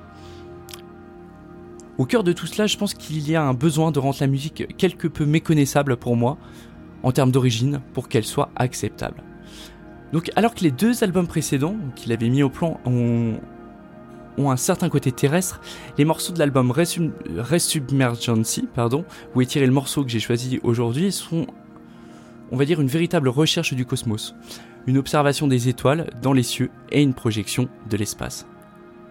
Au 1.98 2.06
cœur 2.06 2.24
de 2.24 2.34
tout 2.34 2.48
cela, 2.48 2.66
je 2.66 2.78
pense 2.78 2.94
qu'il 2.94 3.30
y 3.30 3.36
a 3.36 3.44
un 3.44 3.54
besoin 3.54 3.92
de 3.92 4.00
rendre 4.00 4.18
la 4.20 4.28
musique 4.28 4.76
quelque 4.78 5.08
peu 5.08 5.26
méconnaissable 5.26 5.98
pour 5.98 6.16
moi, 6.16 6.38
en 7.04 7.12
termes 7.12 7.32
d'origine, 7.32 7.82
pour 7.94 8.10
qu'elle 8.10 8.26
soit 8.26 8.50
acceptable. 8.56 9.24
Donc 10.12 10.32
alors 10.36 10.56
que 10.56 10.62
les 10.62 10.72
deux 10.72 11.04
albums 11.04 11.28
précédents 11.28 11.76
qu'il 11.96 12.12
avait 12.12 12.30
mis 12.30 12.42
au 12.42 12.50
plan 12.50 12.80
ont, 12.86 13.40
ont 14.40 14.50
un 14.52 14.58
certain 14.58 14.90
côté 14.90 15.12
terrestre, 15.12 15.60
les 15.98 16.06
morceaux 16.06 16.34
de 16.34 16.40
l'album 16.40 16.72
Resubmergency, 16.72 18.68
pardon, 18.74 19.06
où 19.36 19.42
est 19.42 19.46
tiré 19.46 19.66
le 19.66 19.72
morceau 19.74 20.04
que 20.04 20.10
j'ai 20.10 20.20
choisi 20.20 20.60
aujourd'hui, 20.64 21.12
sont, 21.12 21.46
on 22.52 22.58
va 22.58 22.66
dire, 22.66 22.82
une 22.82 22.88
véritable 22.88 23.30
recherche 23.30 23.74
du 23.74 23.86
cosmos, 23.86 24.34
une 24.88 24.98
observation 24.98 25.48
des 25.48 25.68
étoiles 25.70 26.10
dans 26.22 26.34
les 26.34 26.44
cieux 26.44 26.70
et 26.92 27.02
une 27.02 27.14
projection 27.14 27.68
de 27.90 27.98
l'espace. 27.98 28.46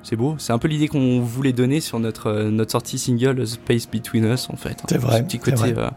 C'est 0.02 0.16
beau, 0.16 0.36
c'est 0.38 0.52
un 0.52 0.58
peu 0.58 0.68
l'idée 0.68 0.88
qu'on 0.88 1.20
voulait 1.20 1.52
donner 1.52 1.80
sur 1.80 1.98
notre, 2.00 2.28
euh, 2.28 2.50
notre 2.50 2.70
sortie 2.72 2.98
single 2.98 3.36
The 3.42 3.46
Space 3.46 3.86
Between 3.90 4.24
Us 4.24 4.48
en 4.48 4.56
fait. 4.56 4.70
hein. 4.80 4.86
C'est 4.88 4.96
vrai, 4.98 5.18
Ce 5.18 5.22
petit 5.24 5.38
côté 5.38 5.72
vrai. 5.72 5.74
euh, 5.76 5.90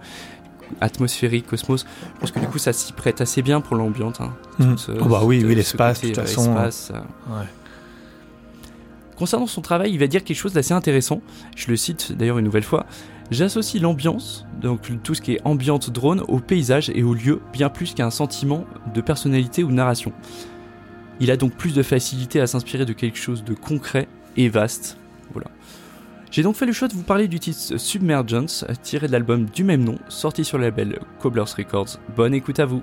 atmosphérique, 0.81 1.47
cosmos. 1.47 1.85
Je 2.15 2.19
pense 2.19 2.31
que 2.31 2.39
du 2.39 2.47
coup 2.47 2.57
ça 2.57 2.73
s'y 2.73 2.93
prête 2.93 3.21
assez 3.21 3.41
bien 3.41 3.61
pour 3.61 3.75
l'ambiance. 3.77 4.19
hein. 4.19 4.33
Ce- 4.77 4.91
Oh 4.99 5.05
bah 5.05 5.21
oui, 5.23 5.37
oui, 5.45 5.51
ce 5.51 5.55
l'espace, 5.55 6.01
de 6.01 6.07
côté, 6.07 6.13
toute 6.13 6.23
euh, 6.23 6.27
façon. 6.27 6.49
espace, 6.51 6.91
euh, 6.93 6.99
Ouais. 7.39 7.45
Concernant 9.21 9.45
son 9.45 9.61
travail, 9.61 9.91
il 9.91 9.99
va 9.99 10.07
dire 10.07 10.23
quelque 10.23 10.35
chose 10.35 10.53
d'assez 10.53 10.73
intéressant. 10.73 11.21
Je 11.55 11.69
le 11.69 11.75
cite 11.75 12.11
d'ailleurs 12.11 12.39
une 12.39 12.45
nouvelle 12.45 12.63
fois. 12.63 12.87
J'associe 13.29 13.79
l'ambiance, 13.79 14.47
donc 14.59 14.89
tout 15.03 15.13
ce 15.13 15.21
qui 15.21 15.33
est 15.33 15.41
ambiance 15.45 15.91
drone, 15.91 16.23
au 16.27 16.39
paysage 16.39 16.89
et 16.89 17.03
au 17.03 17.13
lieu, 17.13 17.39
bien 17.53 17.69
plus 17.69 17.93
qu'à 17.93 18.03
un 18.03 18.09
sentiment 18.09 18.65
de 18.95 18.99
personnalité 18.99 19.63
ou 19.63 19.69
narration. 19.69 20.11
Il 21.19 21.29
a 21.29 21.37
donc 21.37 21.53
plus 21.53 21.75
de 21.75 21.83
facilité 21.83 22.41
à 22.41 22.47
s'inspirer 22.47 22.83
de 22.83 22.93
quelque 22.93 23.19
chose 23.19 23.43
de 23.43 23.53
concret 23.53 24.07
et 24.37 24.49
vaste. 24.49 24.97
Voilà. 25.33 25.51
J'ai 26.31 26.41
donc 26.41 26.55
fait 26.55 26.65
le 26.65 26.73
choix 26.73 26.87
de 26.87 26.93
vous 26.93 27.03
parler 27.03 27.27
du 27.27 27.39
titre 27.39 27.77
Submergence, 27.77 28.65
tiré 28.81 29.05
de 29.05 29.11
l'album 29.11 29.45
du 29.45 29.63
même 29.63 29.83
nom, 29.83 29.99
sorti 30.09 30.43
sur 30.43 30.57
le 30.57 30.63
label 30.63 30.97
Cobblers 31.19 31.53
Records. 31.55 31.99
Bonne 32.15 32.33
écoute 32.33 32.59
à 32.59 32.65
vous. 32.65 32.81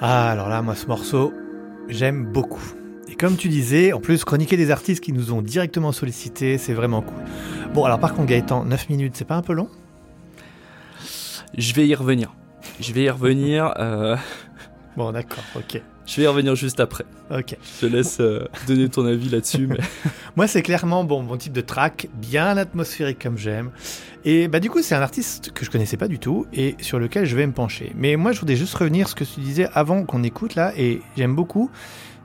Ah, 0.00 0.30
alors 0.30 0.48
là, 0.48 0.62
moi, 0.62 0.74
ce 0.74 0.86
morceau, 0.86 1.32
j'aime 1.88 2.24
beaucoup. 2.26 2.62
Et 3.08 3.14
comme 3.14 3.36
tu 3.36 3.48
disais, 3.48 3.92
en 3.92 4.00
plus, 4.00 4.24
chroniquer 4.24 4.56
des 4.56 4.70
artistes 4.70 5.02
qui 5.02 5.12
nous 5.12 5.32
ont 5.32 5.42
directement 5.42 5.92
sollicités, 5.92 6.58
c'est 6.58 6.74
vraiment 6.74 7.02
cool. 7.02 7.22
Bon, 7.72 7.84
alors 7.84 7.98
par 8.00 8.14
contre, 8.14 8.26
Gaëtan, 8.28 8.64
9 8.64 8.88
minutes, 8.88 9.14
c'est 9.16 9.24
pas 9.26 9.36
un 9.36 9.42
peu 9.42 9.52
long? 9.52 9.68
Je 11.56 11.72
vais 11.74 11.86
y 11.86 11.94
revenir. 11.94 12.32
Je 12.80 12.92
vais 12.92 13.04
y 13.04 13.10
revenir. 13.10 13.72
euh, 13.78 14.16
Bon, 14.96 15.12
d'accord, 15.12 15.44
ok. 15.56 15.80
Je 16.06 16.16
vais 16.16 16.22
y 16.24 16.26
revenir 16.26 16.54
juste 16.54 16.80
après. 16.80 17.04
Ok. 17.30 17.56
Je 17.80 17.86
te 17.86 17.92
laisse 17.92 18.18
euh, 18.20 18.46
donner 18.66 18.88
ton 18.88 19.06
avis 19.06 19.28
là-dessus. 19.28 19.66
Mais... 19.66 19.78
Moi, 20.36 20.46
c'est 20.46 20.62
clairement 20.62 21.04
bon, 21.04 21.22
mon 21.22 21.36
type 21.36 21.52
de 21.52 21.60
track, 21.62 22.08
bien 22.14 22.56
atmosphérique 22.56 23.22
comme 23.22 23.38
j'aime. 23.38 23.70
Et 24.24 24.48
bah, 24.48 24.60
du 24.60 24.70
coup, 24.70 24.82
c'est 24.82 24.94
un 24.94 25.02
artiste 25.02 25.52
que 25.52 25.64
je 25.64 25.70
connaissais 25.70 25.96
pas 25.96 26.08
du 26.08 26.18
tout 26.18 26.46
et 26.52 26.76
sur 26.80 26.98
lequel 26.98 27.26
je 27.26 27.36
vais 27.36 27.46
me 27.46 27.52
pencher. 27.52 27.92
Mais 27.94 28.16
moi, 28.16 28.32
je 28.32 28.40
voudrais 28.40 28.56
juste 28.56 28.74
revenir 28.74 29.08
ce 29.08 29.14
que 29.14 29.24
tu 29.24 29.40
disais 29.40 29.68
avant 29.74 30.04
qu'on 30.04 30.22
écoute 30.22 30.54
là, 30.54 30.72
et 30.76 31.02
j'aime 31.16 31.34
beaucoup 31.34 31.70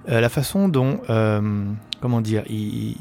euh, 0.08 0.22
la 0.22 0.30
façon 0.30 0.70
dont, 0.70 1.02
euh, 1.10 1.66
comment 2.00 2.22
dire, 2.22 2.44
il, 2.50 2.96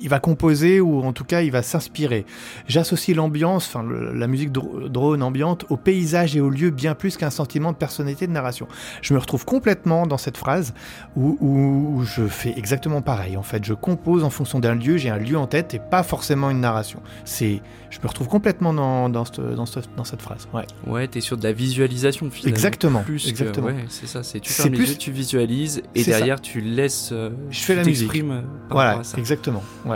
il 0.00 0.08
va 0.08 0.18
composer 0.20 0.80
ou 0.80 1.02
en 1.02 1.12
tout 1.12 1.24
cas 1.24 1.42
il 1.42 1.50
va 1.50 1.62
s'inspirer. 1.62 2.24
J'associe 2.68 3.16
l'ambiance, 3.16 3.66
enfin 3.68 3.84
la 4.14 4.26
musique 4.26 4.52
dro- 4.52 4.88
drone 4.88 5.22
ambiante, 5.22 5.64
au 5.70 5.76
paysage 5.76 6.36
et 6.36 6.40
au 6.40 6.50
lieu 6.50 6.70
bien 6.70 6.94
plus 6.94 7.16
qu'un 7.16 7.30
sentiment 7.30 7.72
de 7.72 7.76
personnalité 7.76 8.26
de 8.26 8.32
narration. 8.32 8.66
Je 9.02 9.14
me 9.14 9.18
retrouve 9.18 9.44
complètement 9.44 10.06
dans 10.06 10.18
cette 10.18 10.36
phrase 10.36 10.74
où, 11.16 11.36
où- 11.40 11.96
où 11.98 12.04
je 12.04 12.26
fais 12.26 12.54
exactement 12.56 13.02
pareil. 13.02 13.36
En 13.36 13.42
fait, 13.42 13.64
je 13.64 13.74
compose 13.74 14.24
en 14.24 14.30
fonction 14.30 14.58
d'un 14.60 14.74
lieu, 14.74 14.96
j'ai 14.96 15.10
un 15.10 15.18
lieu 15.18 15.36
en 15.36 15.46
tête 15.46 15.74
et 15.74 15.78
pas 15.78 16.02
forcément 16.02 16.50
une 16.50 16.60
narration. 16.60 17.00
C'est, 17.24 17.60
je 17.90 17.98
me 18.02 18.06
retrouve 18.06 18.28
complètement 18.28 18.72
dans, 18.72 19.08
dans, 19.08 19.24
cette, 19.24 19.40
dans, 19.40 19.66
cette, 19.66 19.88
dans 19.96 20.04
cette 20.04 20.22
phrase. 20.22 20.48
Ouais. 20.54 20.64
Ouais, 20.86 21.08
t'es 21.08 21.20
sur 21.20 21.36
de 21.36 21.42
la 21.42 21.52
visualisation 21.52 22.30
finalement. 22.30 22.54
Exactement, 22.56 23.02
Plus 23.02 23.28
exactement. 23.28 23.66
ouais, 23.68 23.84
c'est 23.88 24.06
ça. 24.06 24.22
C'est 24.22 24.40
tu 24.40 24.52
fermes 24.52 24.70
les 24.70 24.76
plus- 24.78 24.90
yeux, 24.90 24.96
tu 24.96 25.10
visualises 25.10 25.82
et 25.94 26.02
ça. 26.04 26.12
derrière 26.12 26.40
tu 26.40 26.60
laisses. 26.60 27.10
euh, 27.12 27.30
Je 27.50 27.60
fais 27.60 27.74
la 27.74 27.84
musique. 27.84 28.14
euh, 28.14 28.40
par 28.68 28.76
Voilà, 28.76 28.98
à 28.98 29.04
ça. 29.04 29.18
exactement. 29.18 29.62
Ouais. 29.84 29.89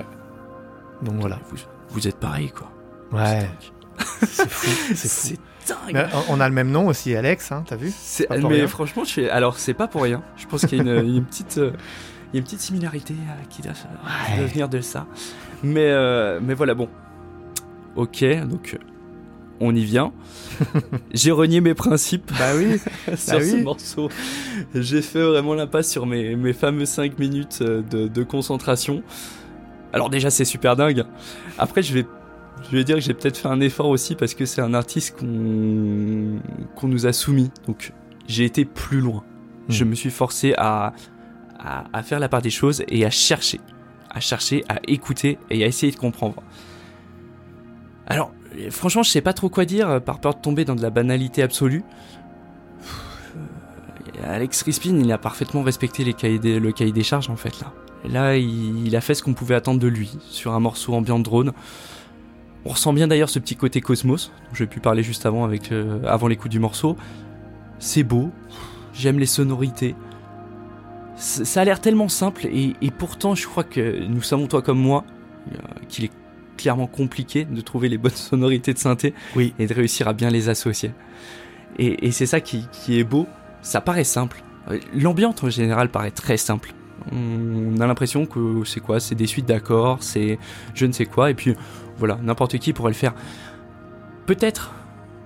Donc 1.02 1.14
voilà. 1.20 1.38
Vous, 1.50 1.56
vous 1.90 2.08
êtes 2.08 2.16
pareil 2.18 2.50
quoi. 2.50 2.70
Ouais, 3.12 3.48
C'est 4.26 4.48
fou. 4.48 4.66
dingue. 4.66 4.96
C'est 4.96 5.08
fou. 5.08 5.26
C'est 5.26 5.38
dingue. 5.68 5.92
Mais 5.94 6.06
on 6.28 6.40
a 6.40 6.48
le 6.48 6.54
même 6.54 6.70
nom 6.70 6.86
aussi, 6.88 7.14
Alex, 7.14 7.52
hein, 7.52 7.64
t'as 7.66 7.76
vu? 7.76 7.92
C'est- 7.96 8.26
pas 8.26 8.38
pour 8.38 8.50
mais 8.50 8.56
rien. 8.56 8.66
franchement, 8.68 9.04
je 9.04 9.10
suis. 9.10 9.28
Alors, 9.28 9.58
c'est 9.58 9.74
pas 9.74 9.86
pour 9.88 10.02
rien. 10.02 10.22
Je 10.36 10.46
pense 10.46 10.66
qu'il 10.66 10.78
y 10.86 10.90
a 10.90 11.00
une, 11.00 11.24
petite, 11.24 11.58
euh, 11.58 11.72
il 12.32 12.36
y 12.36 12.36
a 12.36 12.38
une 12.38 12.44
petite 12.44 12.60
similarité 12.60 13.14
euh, 13.14 13.44
qui 13.50 13.62
doit, 13.62 13.72
qui 13.72 13.82
doit 14.36 14.36
Ouais. 14.42 14.46
venir 14.46 14.68
de 14.68 14.80
ça. 14.80 15.06
Mais, 15.62 15.90
euh, 15.90 16.40
mais 16.42 16.54
voilà, 16.54 16.74
bon. 16.74 16.88
Ok, 17.96 18.24
donc 18.48 18.74
euh, 18.74 18.84
on 19.60 19.74
y 19.74 19.84
vient. 19.84 20.12
J'ai 21.14 21.30
renié 21.30 21.60
mes 21.60 21.74
principes 21.74 22.32
Bah 22.38 22.52
oui. 22.56 22.78
sur 23.16 23.40
ce 23.40 23.54
oui. 23.54 23.62
morceau. 23.62 24.08
J'ai 24.74 25.00
fait 25.00 25.22
vraiment 25.22 25.54
l'impasse 25.54 25.90
sur 25.90 26.04
mes, 26.06 26.34
mes 26.34 26.52
fameux 26.52 26.84
5 26.86 27.18
minutes 27.20 27.60
euh, 27.62 27.82
de, 27.82 28.08
de 28.08 28.22
concentration. 28.24 29.02
Alors 29.94 30.10
déjà, 30.10 30.28
c'est 30.28 30.44
super 30.44 30.74
dingue. 30.76 31.04
Après, 31.56 31.82
je 31.82 31.94
vais, 31.94 32.04
je 32.70 32.76
vais 32.76 32.82
dire 32.84 32.96
que 32.96 33.00
j'ai 33.00 33.14
peut-être 33.14 33.36
fait 33.38 33.48
un 33.48 33.60
effort 33.60 33.88
aussi 33.88 34.14
parce 34.16 34.34
que 34.34 34.44
c'est 34.44 34.60
un 34.60 34.74
artiste 34.74 35.16
qu'on 35.18 36.40
qu'on 36.74 36.88
nous 36.88 37.06
a 37.06 37.12
soumis. 37.12 37.50
Donc, 37.66 37.92
j'ai 38.26 38.44
été 38.44 38.64
plus 38.64 39.00
loin. 39.00 39.22
Je 39.68 39.84
Hmm. 39.84 39.88
me 39.90 39.94
suis 39.94 40.10
forcé 40.10 40.52
à, 40.58 40.92
à, 41.58 41.84
à 41.92 42.02
faire 42.02 42.18
la 42.20 42.28
part 42.28 42.42
des 42.42 42.50
choses 42.50 42.82
et 42.88 43.06
à 43.06 43.10
chercher. 43.10 43.60
À 44.10 44.20
chercher, 44.20 44.64
à 44.68 44.80
écouter 44.88 45.38
et 45.48 45.62
à 45.64 45.66
essayer 45.68 45.90
de 45.92 45.96
comprendre. 45.96 46.42
Alors, 48.06 48.32
franchement, 48.70 49.02
je 49.04 49.10
sais 49.10 49.20
pas 49.22 49.32
trop 49.32 49.48
quoi 49.48 49.64
dire, 49.64 49.88
euh, 49.88 50.00
par 50.00 50.18
peur 50.20 50.34
de 50.34 50.40
tomber 50.40 50.64
dans 50.64 50.74
de 50.74 50.82
la 50.82 50.90
banalité 50.90 51.42
absolue. 51.42 51.82
Euh, 54.22 54.34
Alex 54.36 54.62
Crispin, 54.62 54.96
il 54.98 55.10
a 55.12 55.18
parfaitement 55.18 55.62
respecté 55.62 56.04
les 56.04 56.12
cahiers 56.14 56.38
des- 56.38 56.60
le 56.60 56.72
cahier 56.72 56.92
des 56.92 57.02
charges, 57.02 57.30
en 57.30 57.36
fait, 57.36 57.60
là. 57.60 57.72
Là, 58.08 58.36
il, 58.36 58.86
il 58.86 58.96
a 58.96 59.00
fait 59.00 59.14
ce 59.14 59.22
qu'on 59.22 59.34
pouvait 59.34 59.54
attendre 59.54 59.80
de 59.80 59.88
lui, 59.88 60.16
sur 60.28 60.52
un 60.52 60.60
morceau 60.60 60.94
ambiant 60.94 61.18
drone. 61.18 61.52
On 62.66 62.70
ressent 62.70 62.92
bien 62.92 63.08
d'ailleurs 63.08 63.28
ce 63.30 63.38
petit 63.38 63.56
côté 63.56 63.80
cosmos, 63.80 64.30
dont 64.48 64.54
j'ai 64.54 64.66
pu 64.66 64.80
parler 64.80 65.02
juste 65.02 65.26
avant, 65.26 65.44
avec, 65.44 65.72
euh, 65.72 66.00
avant 66.06 66.28
l'écoute 66.28 66.50
du 66.50 66.58
morceau. 66.60 66.96
C'est 67.78 68.02
beau, 68.02 68.30
j'aime 68.94 69.18
les 69.18 69.26
sonorités. 69.26 69.94
C- 71.16 71.44
Ça 71.44 71.60
a 71.60 71.64
l'air 71.64 71.80
tellement 71.80 72.08
simple, 72.08 72.46
et, 72.46 72.74
et 72.80 72.90
pourtant, 72.90 73.34
je 73.34 73.46
crois 73.46 73.64
que 73.64 74.04
nous 74.06 74.22
savons, 74.22 74.46
toi 74.46 74.62
comme 74.62 74.78
moi, 74.78 75.04
euh, 75.52 75.56
qu'il 75.88 76.04
est 76.04 76.12
clairement 76.56 76.86
compliqué 76.86 77.44
de 77.44 77.60
trouver 77.60 77.88
les 77.88 77.98
bonnes 77.98 78.12
sonorités 78.14 78.72
de 78.72 78.78
synthé 78.78 79.14
Oui. 79.36 79.54
et 79.58 79.66
de 79.66 79.74
réussir 79.74 80.08
à 80.08 80.12
bien 80.12 80.30
les 80.30 80.48
associer. 80.48 80.92
Et, 81.78 82.06
et 82.06 82.12
c'est 82.12 82.26
ça 82.26 82.40
qui, 82.40 82.66
qui 82.70 82.98
est 82.98 83.04
beau. 83.04 83.26
Ça 83.62 83.80
paraît 83.80 84.04
simple. 84.04 84.42
Euh, 84.70 84.78
L'ambiance 84.94 85.42
en 85.42 85.50
général 85.50 85.90
paraît 85.90 86.10
très 86.12 86.36
simple. 86.36 86.72
On 87.12 87.80
a 87.80 87.86
l'impression 87.86 88.26
que 88.26 88.64
c'est 88.64 88.80
quoi? 88.80 89.00
C'est 89.00 89.14
des 89.14 89.26
suites 89.26 89.46
d'accords, 89.46 90.02
c'est 90.02 90.38
je 90.74 90.86
ne 90.86 90.92
sais 90.92 91.06
quoi, 91.06 91.30
et 91.30 91.34
puis 91.34 91.54
voilà, 91.98 92.18
n'importe 92.22 92.58
qui 92.58 92.72
pourrait 92.72 92.92
le 92.92 92.96
faire. 92.96 93.14
Peut-être, 94.26 94.72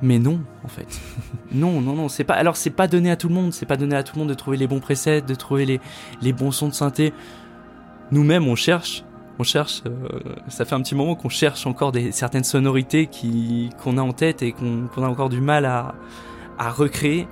mais 0.03 0.19
non, 0.19 0.41
en 0.65 0.69
fait. 0.69 1.01
non, 1.53 1.81
non, 1.81 1.95
non, 1.95 2.09
c'est 2.09 2.25
pas. 2.25 2.35
Alors 2.35 2.57
c'est 2.57 2.71
pas 2.71 2.89
donné 2.89 3.11
à 3.11 3.17
tout 3.17 3.29
le 3.29 3.35
monde, 3.35 3.53
c'est 3.53 3.67
pas 3.67 3.77
donné 3.77 3.95
à 3.97 4.03
tout 4.03 4.17
le 4.17 4.21
monde 4.21 4.29
de 4.29 4.35
trouver 4.35 4.57
les 4.57 4.67
bons 4.67 4.81
presets, 4.81 5.23
de 5.23 5.35
trouver 5.35 5.67
les, 5.67 5.81
les 6.21 6.33
bons 6.33 6.51
sons 6.51 6.69
de 6.69 6.75
synthé. 6.75 7.13
Nous-mêmes, 8.11 8.49
on 8.49 8.57
cherche, 8.57 9.05
on 9.39 9.45
cherche. 9.45 9.83
euh, 9.87 10.19
ça 10.49 10.65
fait 10.65 10.75
un 10.75 10.81
petit 10.81 10.95
moment 10.95 11.15
qu'on 11.15 11.29
cherche 11.29 11.67
encore 11.67 11.93
des 11.93 12.11
certaines 12.11 12.45
sonorités 12.45 13.07
qui 13.07 13.71
qu'on 13.83 13.99
a 13.99 14.03
en 14.03 14.13
tête 14.13 14.43
et 14.43 14.53
qu'on 14.53 14.89
a 14.97 15.09
encore 15.09 15.29
du 15.29 15.41
mal 15.41 15.65
à 15.65 15.95
à 16.59 16.71
recréer. 16.71 17.29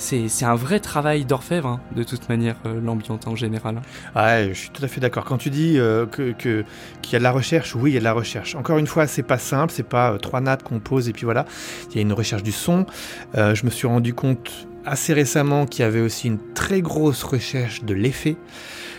C'est 0.00 0.44
un 0.44 0.54
vrai 0.54 0.78
travail 0.78 1.24
d'orfèvre, 1.24 1.66
hein, 1.68 1.80
de 1.94 2.04
toute 2.04 2.28
manière, 2.28 2.54
euh, 2.66 2.80
l'ambiance 2.80 3.26
en 3.26 3.34
général. 3.34 3.82
Ouais, 4.14 4.50
je 4.52 4.58
suis 4.58 4.70
tout 4.70 4.84
à 4.84 4.88
fait 4.88 5.00
d'accord. 5.00 5.24
Quand 5.24 5.38
tu 5.38 5.50
dis 5.50 5.76
euh, 5.76 6.06
que 6.06 6.30
que- 6.32 6.64
qu'il 7.02 7.14
y 7.14 7.16
a 7.16 7.18
de 7.18 7.24
la 7.24 7.32
recherche, 7.32 7.74
oui, 7.74 7.90
il 7.90 7.94
y 7.94 7.96
a 7.96 8.00
de 8.00 8.04
la 8.04 8.12
recherche. 8.12 8.54
Encore 8.54 8.78
une 8.78 8.86
fois, 8.86 9.08
c'est 9.08 9.24
pas 9.24 9.38
simple, 9.38 9.72
c'est 9.74 9.82
pas 9.82 10.12
euh, 10.12 10.18
trois 10.18 10.40
nattes 10.40 10.62
qu'on 10.62 10.78
pose 10.78 11.08
et 11.08 11.12
puis 11.12 11.24
voilà. 11.24 11.46
Il 11.90 11.96
y 11.96 11.98
a 11.98 12.02
une 12.02 12.12
recherche 12.12 12.44
du 12.44 12.52
son. 12.52 12.86
Je 13.34 13.64
me 13.64 13.70
suis 13.70 13.88
rendu 13.88 14.14
compte 14.14 14.68
assez 14.86 15.12
récemment 15.12 15.66
qu'il 15.66 15.82
y 15.82 15.84
avait 15.84 16.00
aussi 16.00 16.28
une 16.28 16.38
très 16.54 16.80
grosse 16.80 17.24
recherche 17.24 17.82
de 17.82 17.92
l'effet, 17.92 18.36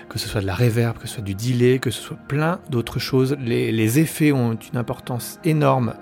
que 0.10 0.20
ce 0.20 0.28
soit 0.28 0.42
de 0.42 0.46
la 0.46 0.56
reverb, 0.56 0.98
que 0.98 1.08
ce 1.08 1.16
soit 1.16 1.24
du 1.24 1.34
delay, 1.34 1.80
que 1.80 1.92
ce 1.92 2.02
soit 2.02 2.18
plein 2.28 2.60
d'autres 2.70 3.00
choses. 3.00 3.38
Les, 3.40 4.00
effets 4.00 4.34
ont 4.34 4.58
une 4.74 4.78
importance 4.78 5.40
énorme 5.46 5.94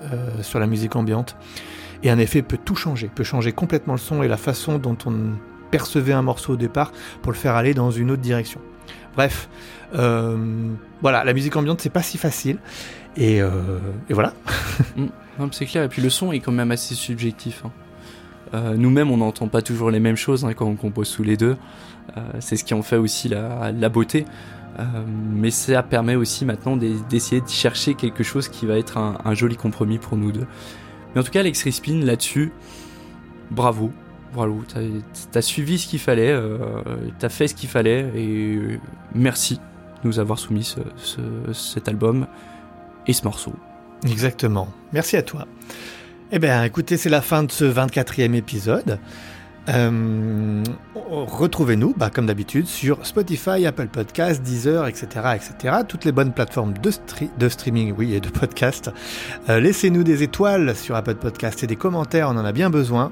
sur 0.42 0.60
la 0.60 0.66
musique 0.68 0.96
ambiante. 0.96 1.36
Et 2.04 2.10
un 2.10 2.20
effet 2.20 2.42
peut 2.42 2.58
tout 2.64 2.76
changer, 2.76 3.10
peut 3.14 3.24
changer 3.24 3.52
complètement 3.52 3.94
le 3.94 4.00
son 4.00 4.22
et 4.24 4.28
la 4.28 4.38
façon 4.38 4.78
dont 4.78 4.98
on 5.06 5.14
percevait 5.72 6.14
un 6.14 6.22
morceau 6.22 6.54
au 6.54 6.56
départ 6.56 6.92
pour 7.22 7.32
le 7.32 7.38
faire 7.38 7.56
aller 7.56 7.74
dans 7.74 7.92
une 7.92 8.12
autre 8.12 8.22
direction. 8.22 8.62
Bref, 9.16 9.50
euh, 9.96 10.38
voilà, 11.02 11.24
la 11.24 11.34
musique 11.34 11.56
ambiante 11.56 11.82
c'est 11.82 11.90
pas 11.90 12.04
si 12.04 12.18
facile. 12.18 12.60
Et, 13.18 13.42
euh, 13.42 13.50
voilà. 14.10 14.34
Mais 14.98 15.08
c'est 15.52 15.66
clair. 15.66 15.84
Et 15.84 15.90
puis 15.90 16.02
le 16.02 16.10
son 16.10 16.32
est 16.32 16.40
quand 16.40 16.52
même 16.52 16.72
assez 16.72 16.94
subjectif. 16.96 17.64
hein. 17.66 17.72
Euh, 18.54 18.76
Nous-mêmes, 18.78 19.10
on 19.12 19.18
n'entend 19.18 19.48
pas 19.48 19.62
toujours 19.62 19.90
les 19.92 20.00
mêmes 20.00 20.16
choses 20.16 20.46
hein, 20.46 20.54
quand 20.54 20.66
on 20.68 20.76
compose 20.76 21.08
sous 21.08 21.24
les 21.24 21.36
deux. 21.38 21.58
C'est 22.40 22.56
ce 22.56 22.64
qui 22.64 22.74
en 22.74 22.82
fait 22.84 22.96
aussi 22.96 23.28
la, 23.28 23.90
beauté. 23.90 24.26
Mais 25.08 25.52
ça 25.52 25.84
permet 25.84 26.16
aussi 26.16 26.46
maintenant 26.46 26.78
d'e- 26.78 27.04
d'essayer 27.10 27.42
de 27.42 27.50
chercher 27.50 27.96
quelque 27.96 28.24
chose 28.24 28.48
qui 28.48 28.66
va 28.66 28.78
être 28.78 28.98
un 28.98 29.34
joli 29.34 29.58
compromis 29.58 29.98
pour 29.98 30.16
nous 30.18 30.32
deux. 30.32 30.48
Mais 31.18 31.22
en 31.22 31.24
tout 31.24 31.32
cas, 31.32 31.40
Alex 31.40 31.64
Rispin, 31.64 32.00
là-dessus, 32.06 32.52
bravo. 33.50 33.92
Bravo, 34.36 34.62
t'as 34.72 35.40
as 35.40 35.42
suivi 35.42 35.80
ce 35.80 35.88
qu'il 35.88 35.98
fallait, 35.98 36.30
euh, 36.32 36.60
t'as 37.18 37.30
fait 37.30 37.48
ce 37.48 37.56
qu'il 37.56 37.68
fallait, 37.70 38.12
et 38.16 38.60
merci 39.16 39.56
de 39.56 39.62
nous 40.08 40.20
avoir 40.20 40.38
soumis 40.38 40.64
ce- 40.64 40.80
ce- 40.96 41.54
cet 41.54 41.88
album 41.88 42.28
et 43.08 43.14
ce 43.14 43.24
morceau. 43.24 43.54
Exactement. 44.08 44.68
Merci 44.94 45.18
à 45.18 45.24
toi. 45.24 45.48
Eh 46.32 46.38
bien, 46.38 46.64
écoutez, 46.66 46.98
c'est 46.98 47.10
la 47.10 47.22
fin 47.22 47.42
de 47.42 47.52
ce 47.52 47.66
24e 47.66 48.36
épisode. 48.36 49.00
Euh, 49.70 50.64
Retrouvez-nous, 51.10 51.94
bah, 51.98 52.10
comme 52.10 52.26
d'habitude, 52.26 52.68
sur 52.68 53.06
Spotify, 53.06 53.66
Apple 53.66 53.88
Podcasts, 53.88 54.42
Deezer, 54.42 54.88
etc., 54.88 55.08
etc. 55.36 55.78
Toutes 55.88 56.04
les 56.06 56.12
bonnes 56.12 56.34
plateformes 56.34 56.74
de, 56.74 56.92
stre- 56.92 57.30
de 57.38 57.50
streaming, 57.50 57.94
oui, 57.98 58.14
et 58.14 58.20
de 58.20 58.30
podcast. 58.30 58.92
Euh, 59.50 59.60
Laissez-nous 59.60 60.04
des 60.04 60.24
étoiles 60.24 60.76
sur 60.76 60.96
Apple 60.96 61.16
Podcasts 61.16 61.64
et 61.64 61.68
des 61.68 61.76
commentaires, 61.76 62.28
on 62.30 62.38
en 62.38 62.46
a 62.46 62.52
bien 62.52 62.70
besoin. 62.70 63.12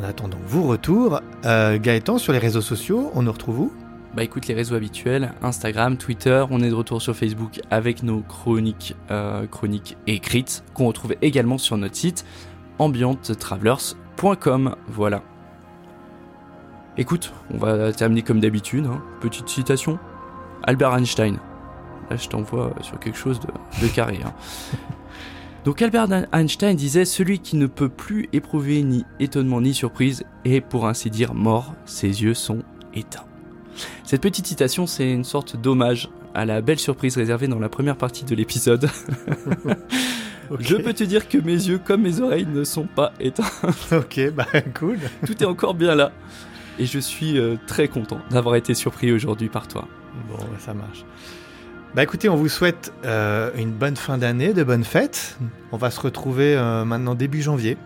En 0.00 0.04
attendant 0.04 0.38
vos 0.46 0.62
retours, 0.62 1.20
euh, 1.44 1.78
Gaëtan, 1.78 2.18
sur 2.18 2.32
les 2.32 2.38
réseaux 2.38 2.60
sociaux, 2.60 3.10
on 3.14 3.22
nous 3.22 3.32
retrouve 3.32 3.60
où? 3.60 3.72
Bah 4.14 4.22
écoute 4.24 4.46
les 4.48 4.54
réseaux 4.54 4.74
habituels, 4.74 5.32
Instagram, 5.42 5.96
Twitter, 5.96 6.44
on 6.50 6.60
est 6.62 6.70
de 6.70 6.74
retour 6.74 7.02
sur 7.02 7.14
Facebook 7.14 7.60
avec 7.70 8.02
nos 8.02 8.20
chroniques, 8.22 8.96
chroniques 9.50 9.96
écrites 10.06 10.64
qu'on 10.74 10.86
retrouve 10.88 11.14
également 11.20 11.58
sur 11.58 11.76
notre 11.76 11.94
site 11.94 12.24
ambiantetravelers.com. 12.78 14.74
Voilà. 14.88 15.22
Écoute, 16.98 17.32
on 17.54 17.58
va 17.58 17.92
terminer 17.92 18.22
comme 18.22 18.40
d'habitude. 18.40 18.86
hein. 18.86 19.00
Petite 19.20 19.48
citation. 19.48 19.98
Albert 20.64 20.94
Einstein. 20.94 21.38
Là 22.10 22.16
je 22.16 22.28
t'envoie 22.28 22.72
sur 22.80 22.98
quelque 22.98 23.18
chose 23.18 23.38
de, 23.40 23.46
de 23.82 23.88
carré. 23.92 24.20
hein. 24.24 24.32
Donc 25.64 25.82
Albert 25.82 26.08
Einstein 26.32 26.74
disait 26.76 27.04
Celui 27.04 27.38
qui 27.38 27.56
ne 27.56 27.66
peut 27.66 27.88
plus 27.88 28.28
éprouver 28.32 28.82
ni 28.82 29.04
étonnement 29.20 29.60
ni 29.60 29.74
surprise 29.74 30.24
est 30.44 30.60
pour 30.60 30.86
ainsi 30.86 31.10
dire 31.10 31.34
mort, 31.34 31.74
ses 31.84 32.22
yeux 32.22 32.34
sont 32.34 32.62
éteints. 32.94 33.24
Cette 34.04 34.22
petite 34.22 34.46
citation, 34.46 34.86
c'est 34.86 35.10
une 35.12 35.24
sorte 35.24 35.56
d'hommage 35.56 36.08
à 36.34 36.44
la 36.44 36.60
belle 36.62 36.78
surprise 36.78 37.16
réservée 37.16 37.46
dans 37.48 37.58
la 37.60 37.68
première 37.68 37.96
partie 37.96 38.24
de 38.24 38.34
l'épisode. 38.34 38.88
Je 40.60 40.76
peux 40.76 40.94
te 40.94 41.04
dire 41.04 41.28
que 41.28 41.38
mes 41.38 41.52
yeux 41.52 41.78
comme 41.78 42.02
mes 42.02 42.20
oreilles 42.20 42.46
ne 42.46 42.64
sont 42.64 42.86
pas 42.86 43.12
éteints. 43.20 43.44
Ok, 43.92 44.30
bah 44.32 44.46
cool. 44.78 44.98
Tout 45.26 45.40
est 45.42 45.46
encore 45.46 45.74
bien 45.74 45.94
là. 45.94 46.10
Et 46.78 46.86
je 46.86 46.98
suis 46.98 47.38
euh, 47.38 47.56
très 47.66 47.88
content 47.88 48.20
d'avoir 48.30 48.54
été 48.54 48.74
surpris 48.74 49.12
aujourd'hui 49.12 49.48
par 49.48 49.66
toi. 49.66 49.88
Bon, 50.28 50.36
bah, 50.36 50.58
ça 50.58 50.74
marche. 50.74 51.04
Bah 51.94 52.02
écoutez, 52.02 52.28
on 52.28 52.36
vous 52.36 52.48
souhaite 52.48 52.92
euh, 53.04 53.50
une 53.56 53.72
bonne 53.72 53.96
fin 53.96 54.18
d'année, 54.18 54.52
de 54.52 54.62
bonnes 54.62 54.84
fêtes. 54.84 55.38
On 55.72 55.78
va 55.78 55.90
se 55.90 56.00
retrouver 56.00 56.54
euh, 56.54 56.84
maintenant 56.84 57.14
début 57.14 57.40
janvier. 57.40 57.78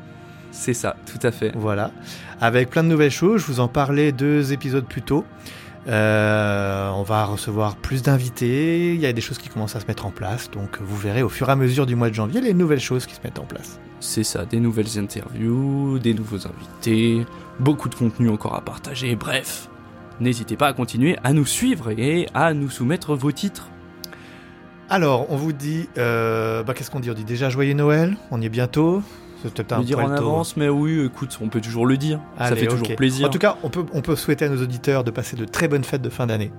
C'est 0.50 0.74
ça, 0.74 0.96
tout 1.07 1.24
à 1.26 1.31
fait. 1.31 1.52
Voilà. 1.55 1.92
Avec 2.40 2.68
plein 2.68 2.83
de 2.83 2.88
nouvelles 2.88 3.12
choses. 3.12 3.40
Je 3.40 3.46
vous 3.46 3.61
en 3.61 3.68
parlais 3.68 4.12
deux 4.12 4.52
épisodes 4.52 4.85
plus 4.85 5.02
tôt. 5.02 5.24
Euh, 5.88 6.90
on 6.90 7.02
va 7.02 7.24
recevoir 7.24 7.76
plus 7.76 8.02
d'invités. 8.02 8.94
Il 8.94 9.00
y 9.00 9.06
a 9.06 9.12
des 9.12 9.20
choses 9.20 9.38
qui 9.38 9.48
commencent 9.48 9.76
à 9.76 9.80
se 9.80 9.86
mettre 9.86 10.06
en 10.06 10.10
place. 10.10 10.50
Donc 10.50 10.78
vous 10.80 10.96
verrez 10.96 11.22
au 11.22 11.28
fur 11.28 11.48
et 11.48 11.52
à 11.52 11.56
mesure 11.56 11.86
du 11.86 11.96
mois 11.96 12.08
de 12.08 12.14
janvier 12.14 12.40
les 12.40 12.54
nouvelles 12.54 12.80
choses 12.80 13.06
qui 13.06 13.14
se 13.14 13.20
mettent 13.24 13.38
en 13.38 13.44
place. 13.44 13.80
C'est 14.00 14.24
ça, 14.24 14.44
des 14.44 14.60
nouvelles 14.60 14.98
interviews, 14.98 15.98
des 15.98 16.14
nouveaux 16.14 16.46
invités, 16.46 17.24
beaucoup 17.60 17.88
de 17.88 17.94
contenu 17.94 18.28
encore 18.28 18.54
à 18.54 18.60
partager, 18.60 19.14
bref. 19.14 19.68
N'hésitez 20.20 20.56
pas 20.56 20.68
à 20.68 20.72
continuer 20.72 21.16
à 21.24 21.32
nous 21.32 21.46
suivre 21.46 21.90
et 21.90 22.26
à 22.34 22.52
nous 22.54 22.70
soumettre 22.70 23.14
vos 23.14 23.32
titres. 23.32 23.68
Alors, 24.90 25.30
on 25.30 25.36
vous 25.36 25.52
dit, 25.52 25.88
euh, 25.98 26.62
bah, 26.62 26.74
qu'est-ce 26.74 26.90
qu'on 26.90 27.00
dit? 27.00 27.10
On 27.10 27.14
dit 27.14 27.24
déjà 27.24 27.48
joyeux 27.48 27.72
Noël. 27.72 28.16
On 28.30 28.40
y 28.40 28.46
est 28.46 28.50
bientôt. 28.50 29.02
Peut-être 29.42 29.72
un 29.72 29.78
Le 29.78 29.85
dire 29.85 29.98
en 29.98 30.11
avance, 30.11 30.57
mais 30.57 30.68
oui, 30.68 31.00
écoute, 31.05 31.38
on 31.42 31.48
peut 31.48 31.61
toujours 31.61 31.87
le 31.87 31.96
dire. 31.96 32.20
ça 32.38 32.55
fait 32.57 32.66
toujours 32.66 32.94
plaisir. 32.96 33.26
En 33.26 33.31
tout 33.31 33.38
cas, 33.38 33.57
on 33.62 33.68
peut, 33.70 33.85
on 33.92 34.00
peut 34.00 34.16
souhaiter 34.16 34.44
à 34.44 34.48
nos 34.48 34.62
auditeurs 34.62 35.05
de 35.05 35.11
passer 35.11 35.37
de 35.37 35.44
très 35.44 35.68
bonnes 35.68 35.85
fêtes 35.85 36.02
de 36.02 36.11
fin 36.11 36.26
d'année. 36.26 36.52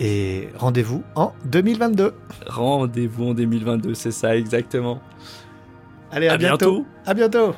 Et 0.00 0.48
rendez-vous 0.56 1.02
en 1.14 1.32
2022. 1.44 2.14
Rendez-vous 2.46 3.28
en 3.28 3.34
2022, 3.34 3.94
c'est 3.94 4.10
ça 4.10 4.36
exactement. 4.36 5.00
Allez, 6.10 6.28
à, 6.28 6.32
À 6.32 6.36
bientôt. 6.38 6.84
À 7.06 7.14
bientôt. 7.14 7.54